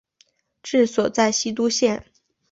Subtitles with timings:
[0.63, 2.03] 治所在西都县。